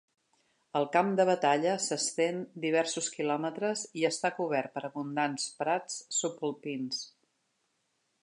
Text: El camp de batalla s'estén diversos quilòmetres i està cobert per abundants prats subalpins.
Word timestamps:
El 0.77 0.85
camp 0.93 1.09
de 1.17 1.25
batalla 1.29 1.73
s'estén 1.87 2.39
diversos 2.63 3.09
quilòmetres 3.17 3.83
i 4.03 4.07
està 4.09 4.33
cobert 4.39 4.73
per 4.79 4.83
abundants 4.89 5.45
prats 5.61 5.99
subalpins. 6.23 7.05